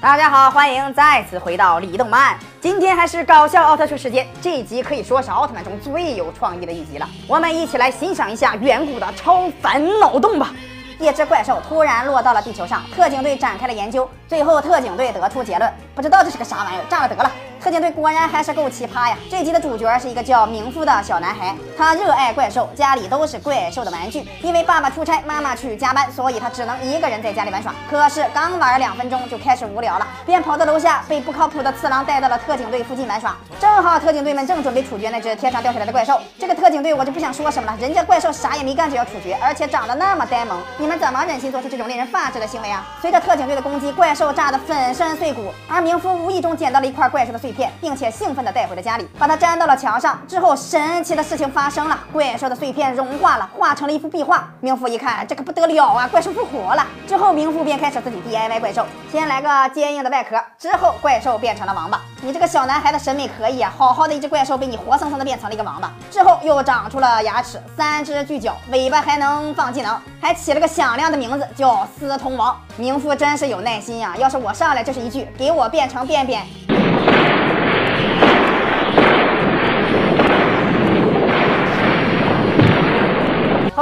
[0.00, 2.34] 大家好，欢迎再次回到李动漫。
[2.58, 7.06] 今天还是搞笑奥特曼时间，这一集可以说是奥特曼中最有创意的一集了。
[7.28, 10.54] 我们一起来欣赏一下远古的超凡脑洞吧。
[10.98, 17.30] 一只怪兽突然落到了地球上，特警队展开了研究，最后特警队得出结论，不知道这是个啥玩意儿，炸了得了。
[17.60, 19.18] 特警队果然还是够奇葩呀！
[19.30, 24.24] 这集的主角是一个叫明夫的小男孩，他热爱怪兽，家里都是怪兽的玩具。
[24.40, 27.74] 因为爸爸出差，妈妈去加班，所以他只能一个人在家里玩耍。
[27.90, 33.36] 可是刚玩两分钟就开始无聊了，便跑到楼下，被不靠谱的次郎带到了特警队附近玩耍。
[33.60, 36.18] 正好特警队们正准备处决那只天上掉下来的怪兽。
[36.38, 42.86] 这个特警队我就不想说什么了，人家怪兽啥也没干就要处决，而且长得那么呆萌，你们怎么忍心做出这种令人发指的行为啊？
[43.02, 48.10] 随着特警队的攻击，怪兽炸得粉身碎骨，而明夫无意中捡到了一块怪兽的碎片，并且。
[48.10, 50.20] 兴奋地带回了家里，把它粘到了墙上。
[50.28, 54.46] 之后，神奇的事情发生了，怪兽的碎片融化了，化成了一幅壁画。
[54.60, 56.86] 冥府一看，这可不得了啊，怪兽复活了。
[57.06, 62.00] 之后，冥府便开始自己 DIY 怪兽，先来个坚硬的外壳，之后怪兽变成了王八。
[62.20, 65.90] 你这个小男孩的审美可以啊，好好的一只怪兽被你活生生的变成了一个王八。
[66.10, 72.54] 之后又长出了牙齿，三只巨角，尾巴还能放技能，还起了个响亮的名字叫司通王。
[72.78, 76.44] 冥府真是有耐心呀，要是我上来就是一句，给我变成便便。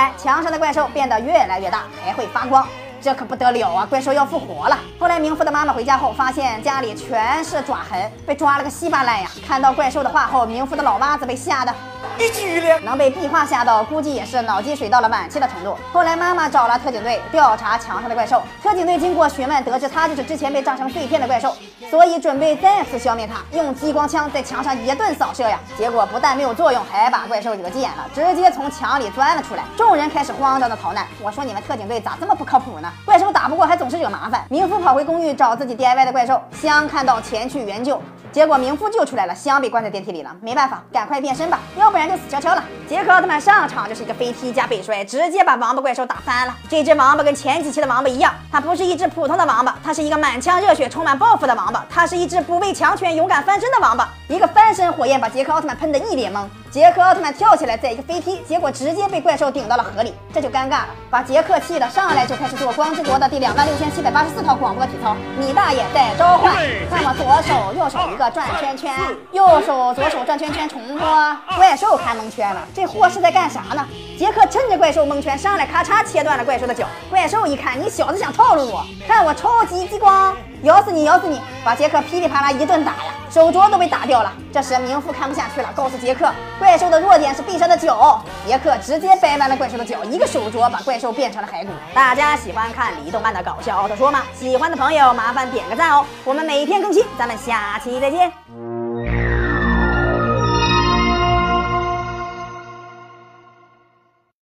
[0.00, 2.66] 来，墙上的怪兽变得越来越大，还会发光，
[3.02, 3.84] 这可不得了啊！
[3.84, 4.78] 怪兽要复活了。
[4.98, 9.28] 后来，明夫的妈妈回家后，发现家里全是爪痕，被抓了个稀巴烂呀。
[9.46, 11.74] 看到怪兽的画后，明夫的老妈子被吓得。
[12.18, 15.76] 一巨了，能被壁画吓到，估计也是脑积水到了晚期的程度。
[15.92, 21.56] 后来妈妈找了特警队调查墙上的怪兽，特警队经过询问，得知他就是之前被炸成碎片的怪兽，
[21.90, 25.58] 所以准备再次消灭他，用激光枪在墙上一顿扫射呀。
[25.78, 29.64] 结果不但没有作用，还把怪兽惹急眼了，直接从墙里钻了出来。
[29.76, 31.06] 众人开始慌张的逃难。
[31.22, 32.92] 我说你们特警队咋这么不靠谱呢？
[33.06, 34.44] 怪兽打不过还总是惹麻烦。
[34.50, 38.00] 明夫跑回公寓找自己 DIY 的怪兽，香看到前去援救。
[38.32, 42.62] 结果明夫救出来了，香被关在电梯里了，没办法，赶快变身吧，要不然就死翘翘了。
[42.88, 46.54] 杰克奥特曼上场就是一个飞踢加背摔，直接把王八怪兽打翻了。
[46.68, 54.08] 这只王八跟前几期的王八一样，它不是一只普通的王八，它是一个满腔热血、充满抱负的王八，它是一只不畏强权、勇敢翻身的王八。
[54.28, 56.46] 一个翻身火焰把杰克奥特曼喷得一脸懵。
[56.70, 65.16] 杰克奥特曼跳起来，再一个飞踢，结果直接被怪兽顶到了河里，这就尴尬了，把杰克气的上来就开始做光之国的第两万六千七百八十四套广播体操。
[65.36, 66.54] 你大爷在召唤，
[66.88, 68.94] 看我左手右手一个转圈圈，
[69.32, 71.36] 右手左手转圈圈重播。
[71.56, 73.84] 怪兽看蒙圈了，这货是在干啥呢？
[74.16, 76.86] 杰克趁着怪兽蒙圈上来，咔嚓切断了怪兽的脚。
[77.10, 81.40] 怪兽一看，你小子想套路我，看我超级激光，咬死你，咬死你！
[81.64, 83.14] 把杰克噼里啪啦一顿打呀。
[83.30, 84.32] 手镯都被打掉了。
[84.52, 88.22] 这时明富看不下去了，告诉杰克，怪兽的弱点是臂上的脚。
[88.46, 91.72] 杰克直接掰弯了怪兽的脚，一个手镯把怪兽变成了骸骨。
[91.94, 94.22] 大家喜欢看李动漫的搞笑奥特说吗？
[94.34, 96.04] 喜欢的朋友麻烦点个赞哦。
[96.24, 98.30] 我们每天更新，咱们下期再见。